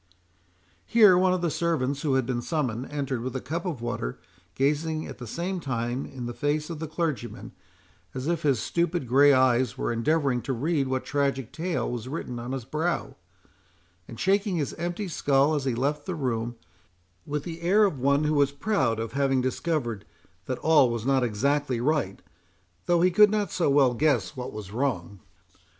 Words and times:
Here 0.87 1.15
one 1.15 1.31
of 1.31 1.41
the 1.43 1.51
servants 1.51 2.01
who 2.01 2.15
had 2.15 2.25
been 2.25 2.41
summoned, 2.41 2.87
entered 2.91 3.21
with 3.21 3.35
a 3.35 3.39
cup 3.39 3.67
of 3.67 3.83
water, 3.83 4.19
gazing 4.55 5.05
at 5.05 5.19
the 5.19 5.27
same 5.27 5.59
time 5.59 6.07
in 6.07 6.25
the 6.25 6.33
face 6.33 6.71
of 6.71 6.79
the 6.79 6.87
clergyman, 6.87 7.51
as 8.15 8.25
if 8.25 8.41
his 8.41 8.59
stupid 8.59 9.07
grey 9.07 9.31
eyes 9.31 9.77
were 9.77 9.91
endeavouring 9.93 10.41
to 10.41 10.53
read 10.53 10.87
what 10.87 11.05
tragic 11.05 11.53
tale 11.53 11.87
was 11.87 12.07
written 12.07 12.39
on 12.39 12.51
his 12.51 12.65
brow; 12.65 13.15
and 14.07 14.19
shaking 14.19 14.55
his 14.55 14.73
empty 14.73 15.07
skull 15.07 15.53
as 15.53 15.65
he 15.65 15.75
left 15.75 16.07
the 16.07 16.15
room, 16.15 16.55
with 17.27 17.43
the 17.43 17.61
air 17.61 17.83
of 17.85 17.99
one 17.99 18.23
who 18.23 18.33
was 18.33 18.51
proud 18.51 18.99
of 18.99 19.13
having 19.13 19.39
discovered 19.39 20.03
that 20.47 20.57
all 20.57 20.89
was 20.89 21.05
not 21.05 21.23
exactly 21.23 21.79
right, 21.79 22.23
though 22.87 23.01
he 23.01 23.11
could 23.11 23.29
not 23.29 23.51
so 23.51 23.69
well 23.69 23.93
guess 23.93 24.35
what 24.35 24.51
was 24.51 24.71
wrong. 24.71 25.19